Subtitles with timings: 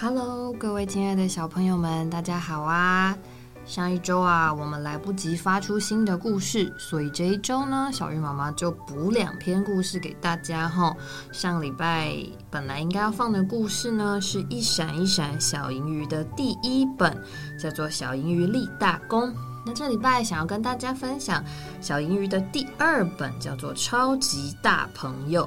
[0.00, 3.16] Hello，各位亲爱的小朋友们，大家好啊！
[3.64, 10.94] 上一周啊，我们来不及发出新的故事，所以这一周呢，小鱼妈妈就补两篇故事给大家哈。
[11.32, 12.12] 上礼拜
[12.50, 17.16] 本来应该要放的故事呢，是一闪一闪小银鱼的第一本，
[17.58, 19.30] 叫做《小银鱼立大功》。
[19.64, 21.42] 那这礼拜想要跟大家分享
[21.80, 25.46] 小银鱼的第二本，叫做《超级大朋友》。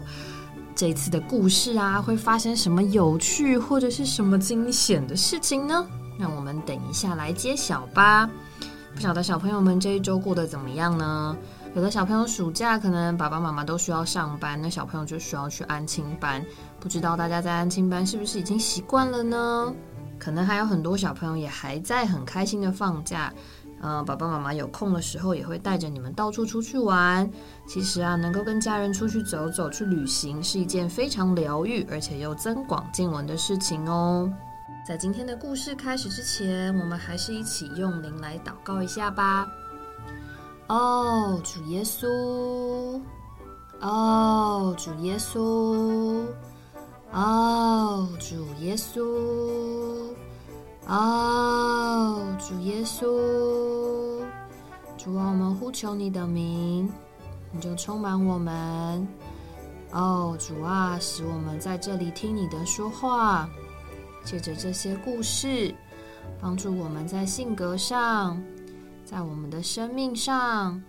[0.78, 5.84] 这次的故事啊，会发生什么有趣或者是什么惊险的事情呢？
[6.20, 8.29] 让我们等一下来揭晓吧。
[8.93, 11.36] 不晓得小朋友们这一周过得怎么样呢？
[11.74, 16.46] 有的小朋友暑假可能爸爸妈妈都需要上班，那小朋友就需要去安亲班。
[16.79, 19.73] 不知道大家在安亲班是不是已经习惯了呢？
[20.20, 23.34] 可能还有很多小朋友也还在很开心的放假。
[23.81, 27.29] 嗯，爸爸妈妈有空的时候也会带着你们到处出去玩。
[27.67, 34.31] 其实啊，能够跟家人出去走走、去旅行，是一件非常疗愈而且又增广见闻的事情哦。
[34.88, 39.47] 在今天的故事开始之前，我们还是一起用灵来祷告一下吧。
[40.67, 43.02] 哦，主耶稣，
[43.80, 46.25] 哦，主耶稣，
[47.12, 49.02] 哦，主耶稣，
[50.88, 53.04] 哦，主耶稣，
[54.98, 56.90] 主啊，我们呼求你的名，
[57.52, 59.06] 你就充满我们。
[59.92, 63.50] 哦，主啊，使我们在这里听你的说话。
[64.24, 65.76] 借着这些故事，
[66.40, 68.42] 帮助我们在性格上，
[69.04, 70.82] 在我们的生命上，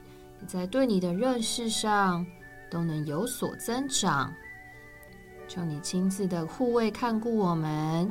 [0.46, 2.24] 在对你的认识上，
[2.70, 4.32] 都能有所增长。
[5.48, 8.10] 求你亲自的护卫看顾我们，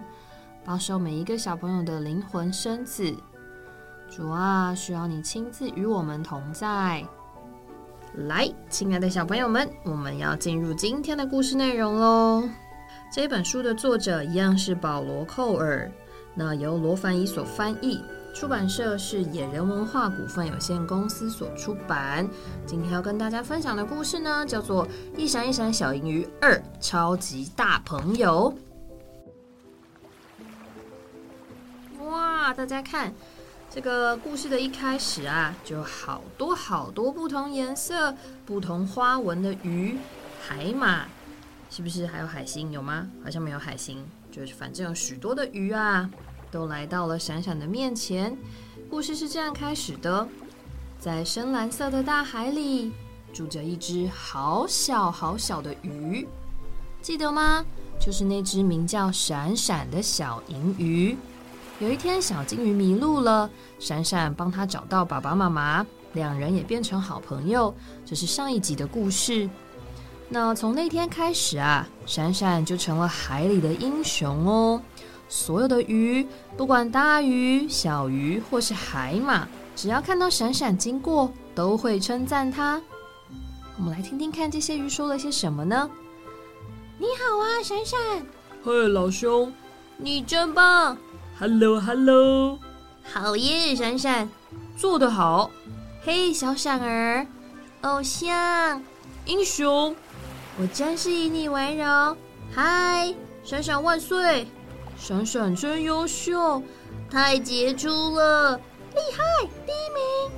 [0.68, 3.16] 保守每一个小朋友的灵魂生子。
[4.10, 7.06] 主啊，需要你亲自与我们同在。
[8.28, 12.44] 来，亲爱的小朋友们，我们要进入今天的故事内容喽。
[13.10, 15.90] 这本书的作者一样是保罗·寇尔，
[16.36, 18.04] 那由罗凡怡所翻译，
[18.36, 22.28] 出版社是野人文化股份有限公司所出版。
[22.66, 28.54] 今天要跟大家分享的故事呢，叫做《一闪一闪小银鱼二超级大朋友》。
[32.54, 33.14] 大家看
[33.70, 38.16] 这个故事的一开始啊，就好多好多不同颜色、
[38.46, 39.98] 不同花纹的鱼、
[40.48, 41.06] 海马。
[41.70, 42.72] 是不是还有海星？
[42.72, 43.08] 有吗？
[43.22, 46.10] 好像没有海星，就是反正有许多的鱼啊，
[46.50, 48.38] 都来到了闪闪的面前。
[48.90, 50.26] 故事是这样开始的：
[50.98, 52.94] 在深蓝色的大海里，
[53.34, 56.26] 住着一只好小好小的鱼，
[57.02, 57.66] 记得吗？
[58.00, 61.18] 就是那只名叫闪闪的小银鱼。
[61.80, 67.72] 有一天，小金鱼迷路了，闪闪帮他找到爸爸妈妈，两人也变成好朋友。
[68.04, 69.48] 这是上一集的故事。
[70.28, 74.82] 那从那天开始啊，闪闪就成了海里的英雄哦。
[75.30, 76.28] 所有的鱼，
[76.58, 82.82] 不管大鱼、小鱼或是海马，只要看到闪闪经过，都会称赞他。
[83.78, 85.88] 我们来听听看这些鱼说了些什么呢？
[86.98, 88.00] 你好啊，闪闪。
[88.64, 89.54] 嘿，老兄，
[89.98, 90.98] 你真棒。
[91.40, 92.58] Hello，Hello。
[93.04, 94.28] 好耶，闪闪，
[94.76, 95.52] 做得好。
[96.02, 97.28] 嘿，小闪儿，
[97.82, 98.82] 偶像，
[99.28, 99.96] 英雄。
[100.60, 102.18] 我真是以你为荣，
[102.52, 104.48] 嗨，闪闪万岁！
[104.98, 106.64] 闪闪真优秀，
[107.08, 110.32] 太杰出了，厉害，第一名！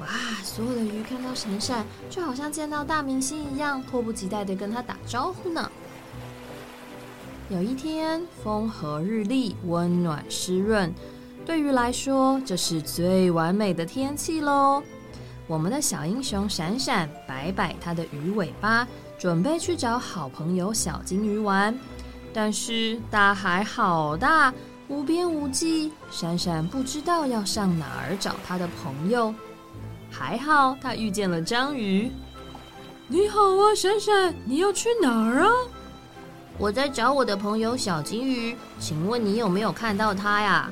[0.00, 0.06] 哇，
[0.42, 5.70] 所有的鱼看到闪闪，就好像见到大明星一样，迫不及待的跟他打招呼呢。
[7.50, 10.92] 有一天，风和日丽，温暖湿润，
[11.46, 14.82] 对于来说，这是最完美的天气喽。
[15.46, 18.86] 我们的小英雄闪闪摆摆它的鱼尾巴。
[19.18, 21.76] 准备去找好朋友小金鱼玩，
[22.32, 24.54] 但是大海好大，
[24.86, 29.34] 无边无际，闪闪不知道要上哪儿找他的朋友。
[30.08, 32.12] 还好他遇见了章鱼。
[33.08, 35.50] 你好啊，闪闪，你要去哪儿啊？
[36.58, 40.68] 我在找我的朋友小金鱼，请问你有没有看到他呀？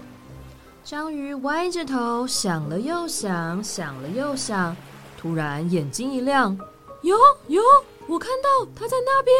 [0.82, 4.76] 章鱼歪着头想了又想，想了又想，
[5.16, 6.58] 突然眼睛一亮，
[7.02, 7.16] 有
[7.46, 7.62] 有。
[8.08, 9.34] 我看到他在那边，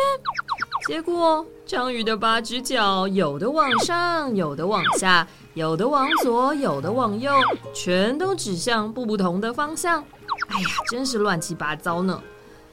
[0.86, 7.32] 结果章鱼的八只脚有的往上，有的往下，有的往左，有的往右，
[7.74, 10.00] 全都指向不同的方向。
[10.48, 12.20] 哎呀，真是乱七八糟呢！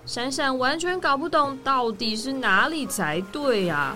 [0.06, 3.96] 闪闪完全搞不懂到底是哪里才对呀！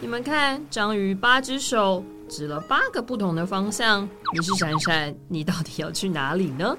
[0.00, 4.08] 你们看，章鱼八只手指了八个不同的方向。
[4.34, 6.76] 你是闪闪，你到底要去哪里呢？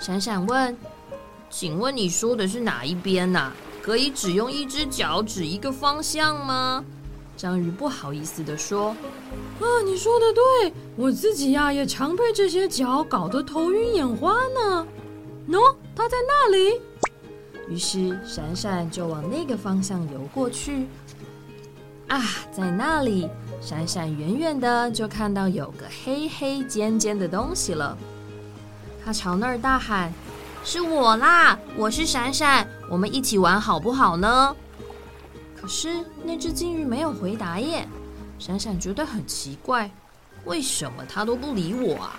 [0.00, 0.76] 闪闪问
[1.48, 6.84] ：“请问你说的是哪一边呐？”可以只用一只脚指一个方向吗？
[7.36, 8.88] 章鱼不好意思的说
[9.62, 14.84] ：“啊，你说的对，我自己呀也常被这些脚搞得头晕眼花呢。
[15.48, 16.80] 喏，它在那里。”
[17.70, 20.88] 于是闪闪就往那个方向游过去。
[22.08, 22.20] 啊，
[22.52, 23.28] 在那里，
[23.62, 27.96] 闪闪远远的就看到有个黑黑尖尖的东西了。
[29.04, 30.12] 他朝那儿大喊
[30.64, 31.56] ：“是我啦！
[31.76, 34.54] 我是闪闪，我们一起玩好不好呢？”
[35.56, 37.86] 可是那只金鱼没有回答耶。
[38.40, 39.88] 闪闪觉得很奇怪，
[40.44, 42.18] 为什么它都不理我啊？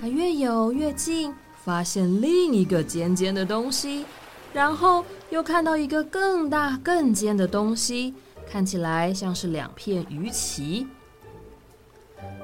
[0.00, 4.06] 它越游越近，发现另一个尖尖的东西，
[4.52, 8.14] 然后又看到一个更大更尖的东西。
[8.50, 10.86] 看起来像是两片鱼鳍。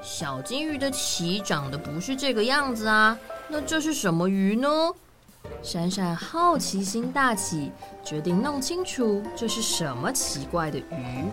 [0.01, 3.19] 小金鱼的鳍长得不是这个样子啊，
[3.49, 4.69] 那这是什么鱼呢？
[5.63, 7.71] 闪闪好奇心大起，
[8.05, 11.25] 决定弄清楚这是什么奇怪的鱼。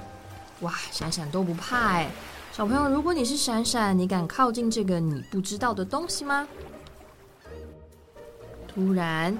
[0.61, 2.09] 哇，闪闪都不怕哎！
[2.51, 6.47] 小朋友，如果你是闪闪，你敢靠近这个你不知道的东西吗？
[8.67, 9.37] 突然，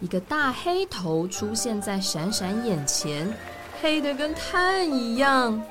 [0.00, 3.32] 一个大黑头出现在闪闪眼前。
[3.80, 5.62] 黑的跟炭一样，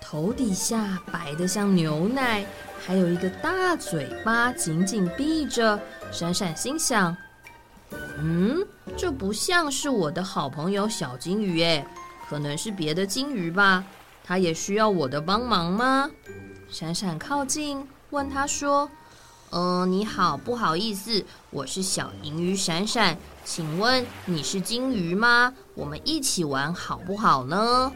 [0.00, 2.44] 头底下白的像牛奶，
[2.84, 5.80] 还有一个大嘴巴紧紧闭着。
[6.10, 7.16] 闪闪心想
[8.18, 8.66] ：“嗯，
[8.96, 11.86] 这不像是我的好朋友小金鱼诶，
[12.28, 13.84] 可能是别的金鱼吧？
[14.22, 16.10] 它也需要我的帮忙吗？”
[16.70, 18.90] 闪闪靠近问他说。
[19.50, 25.54] 嗯，你好，不好意思，我是小银鱼闪闪，请问你是金鱼吗？
[25.74, 27.90] 我们一起玩好不好呢？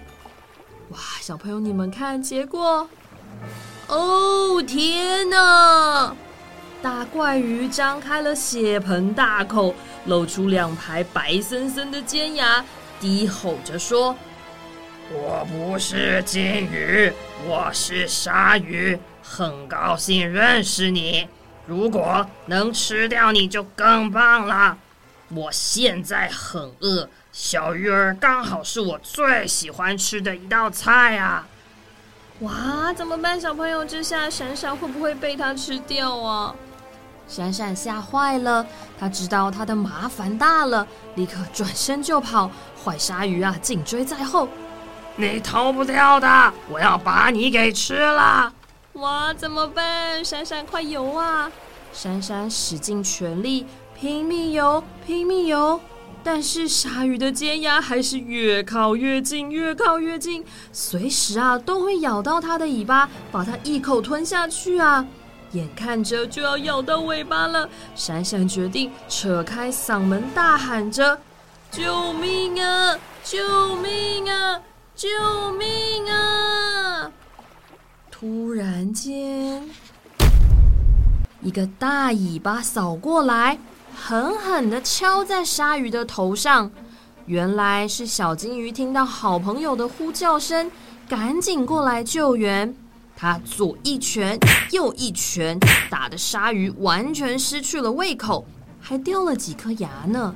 [0.88, 2.88] 哇，小朋友你们看，结果，
[3.88, 6.16] 哦天哪！
[6.80, 9.74] 大怪鱼张开了血盆大口，
[10.06, 12.64] 露出两排白森森的尖牙，
[12.98, 14.16] 低吼着说
[15.12, 17.12] ：“我不是金鱼，
[17.46, 21.28] 我是鲨鱼，很高兴认识你。”
[21.66, 24.76] 如果能吃掉你就更棒了。
[25.34, 31.46] 我现在很饿，小鱼儿刚好是我最喜欢吃的一道菜啊！
[32.40, 33.40] 哇，怎么办？
[33.40, 36.54] 小朋友，这下闪闪会不会被它吃掉啊？
[37.28, 38.66] 闪闪吓坏了，
[38.98, 42.50] 他知道他的麻烦大了，立刻转身就跑。
[42.84, 44.48] 坏鲨鱼啊，紧追在后，
[45.16, 46.52] 你逃不掉的！
[46.68, 48.52] 我要把你给吃了！
[48.94, 50.24] 哇，怎么办？
[50.24, 51.50] 闪闪，快游啊！
[51.92, 53.66] 闪闪使尽全力，
[53.98, 55.80] 拼命游，拼命游。
[56.22, 65.04] 但是鲨鱼的尖牙还是越靠越近，越靠越近，随时啊都会咬到它的尾巴，把它一口吞下去啊！
[65.52, 71.18] 眼看着就要咬到尾巴了，闪闪决定扯开嗓门大喊着
[71.72, 72.96] ：“救命啊！
[73.24, 74.60] 救命啊！
[74.94, 75.08] 救
[75.52, 77.10] 命啊！”
[78.22, 79.60] 突然间，
[81.40, 83.58] 一个大尾巴扫过来，
[83.96, 86.70] 狠狠的敲在鲨鱼的头上。
[87.26, 90.70] 原来是小金鱼听到好朋友的呼叫声，
[91.08, 92.72] 赶紧过来救援。
[93.16, 94.38] 他左一拳，
[94.70, 95.58] 右一拳，
[95.90, 98.46] 打的鲨鱼完全失去了胃口，
[98.80, 100.32] 还掉了几颗牙呢。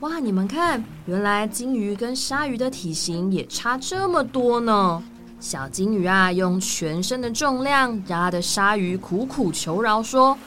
[0.00, 5.02] 哇，你们看，原来金鱼跟鲨鱼的体型也差这么多呢。
[5.42, 10.38] 小金鱼啊，用全身的重量压的鲨鱼苦苦求饶说：“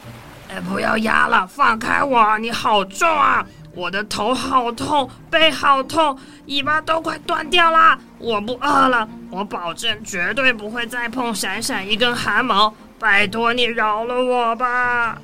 [0.48, 2.38] 哎，不要压了，放开我！
[2.40, 8.00] 你好重啊，我的头好痛，背好痛，尾巴都快断掉啦！
[8.20, 12.74] 我不饿了，我保证绝对不会再碰闪闪一根汗毛。
[12.98, 15.22] 拜托你饶了我吧！”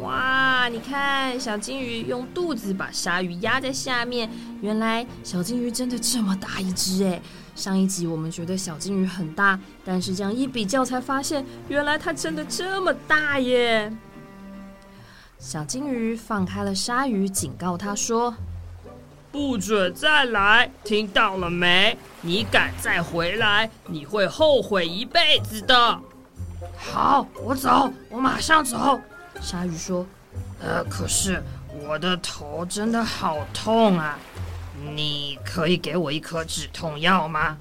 [0.00, 7.20] 哇，你看，小金鱼用肚子把鲨鱼压在下面，原来小金鱼真的这么大一只哎！
[7.54, 13.92] 上一集我们觉得小金鱼很大，但是这样一比较才发现，原来它真的这么大耶！
[15.38, 18.34] 小金鱼放开了鲨鱼，警告他说
[19.30, 21.96] ：“不准再来，听到了没？
[22.20, 26.00] 你敢再回来，你会后悔一辈子的。”
[26.78, 29.00] 好，我走，我马上走。
[29.40, 30.06] 鲨鱼说
[30.62, 31.42] ：“呃，可是
[31.86, 34.18] 我的头真的好痛啊。”
[34.94, 37.56] 你可以给我一颗止痛药吗？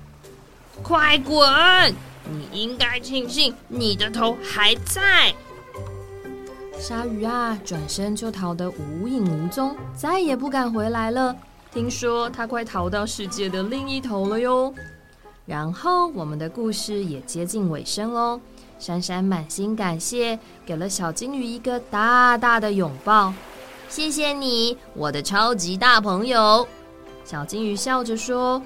[0.81, 1.39] 快滚！
[2.29, 5.33] 你应该庆幸你的头还在。
[6.79, 11.35] 鲨鱼啊，转身就逃得无影无踪，再也不敢回来了。
[11.71, 14.73] 听说它快逃到世界的另一头了哟。
[15.45, 18.39] 然后我们的故事也接近尾声喽。
[18.79, 23.31] 珊珊满心感谢，给了小金鱼一个大大的拥抱。
[23.87, 26.67] 谢谢你，我的超级大朋友。
[27.23, 28.61] 小金鱼笑着说：“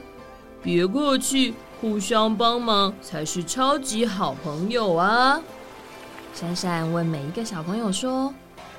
[0.64, 5.40] 别客气，互相帮忙才是超级好朋友啊！
[6.34, 8.34] 闪闪问每一个小朋友说：“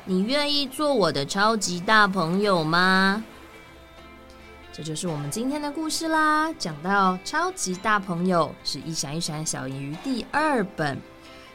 [0.05, 3.25] 你愿意做我的超级大朋友吗？”
[4.73, 6.53] 这就是我们今天的故事啦。
[6.55, 10.99] 讲到超级大朋友，是一闪一闪小银鱼第二本。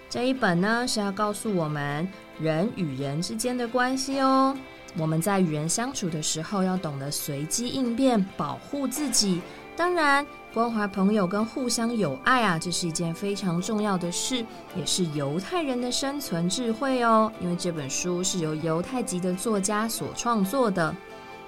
[0.09, 2.07] 这一本呢是要告诉我们
[2.39, 4.57] 人与人之间的关系哦。
[4.97, 9.41] 我们在与人相处的时候，要懂得随机应变，保护自己。
[9.75, 14.45] 当然，关怀朋友跟互相友爱啊，这是一件非常重要的事，
[14.75, 17.31] 也是犹太人的生存智慧哦。
[17.39, 20.93] 因为这本书是由犹太籍的作家所创作的。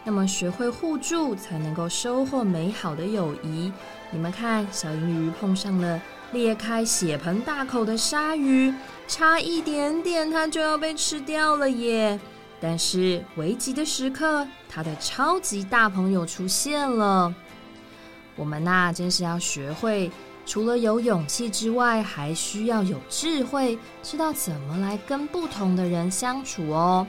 [0.06, 3.72] 那么学会互助，才能够收获美好的友谊。
[4.10, 8.74] 你们看，小银鱼碰上了裂开血盆大口的鲨鱼，
[9.08, 12.20] 差一点点它就要被吃掉了耶！
[12.64, 17.36] 但是危急的时刻，他的超级大朋友出现了。
[18.38, 20.10] 我们呐，真是要学会，
[20.46, 27.06] 除了有勇气之外，还需要有智慧，知道怎么来跟不同的人相处哦。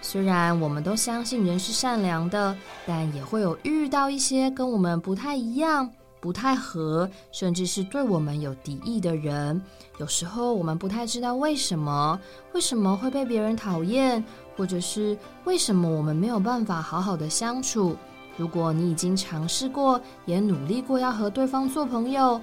[0.00, 2.56] 虽然我们都相信人是善良的，
[2.86, 5.90] 但也会有遇到一些跟我们不太一样、
[6.20, 9.60] 不太合，甚至是对我们有敌意的人。
[9.98, 12.18] 有时候我们不太知道为什么，
[12.54, 14.24] 为什么会被别人讨厌，
[14.56, 17.96] 或者是为什么我们没有办法好好的相处。
[18.36, 22.40] 如果你已经尝试过，也努力过要和对方做朋友，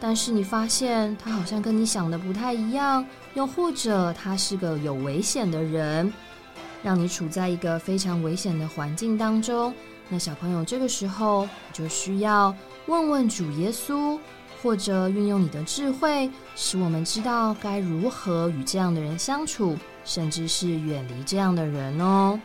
[0.00, 3.04] 但是你发现他好像跟你想的不太一样，
[3.34, 6.12] 又或者他是个有危险的人。
[6.82, 9.72] 让你处在一个非常危险的环境当中，
[10.08, 12.54] 那小朋友这个时候就需要
[12.86, 14.18] 问问主耶稣，
[14.62, 22.38] 或者运用你的智慧，使我们知道该如何与这样的人相处，甚至是远离这样的人哦。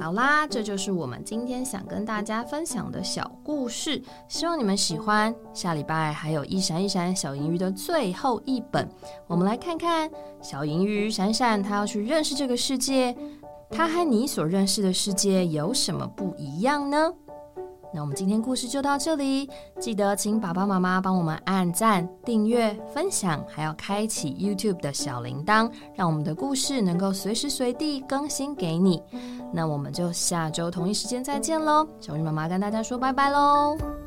[0.00, 5.34] 好啦，这就是我们今天想跟大家分享的小故事，希望你们喜欢。
[5.52, 8.88] 下礼拜还有一闪一闪小银鱼的最后一本，
[9.26, 10.08] 我们来看看
[10.40, 13.16] 小银鱼闪闪，他要去认识这个世界，
[13.70, 17.12] 它和你所认识的世界有什么不一样呢？
[17.92, 19.48] 那我们今天故事就到这里，
[19.80, 29.02] 记得请爸爸妈妈帮我们按赞、订阅、分享，还要开启 YouTube 的小铃铛，让我们的故事能够随时随地更新给你。
[29.52, 33.97] 那我们就下周同一时间再见喽，小鱼妈妈跟大家说拜拜喽。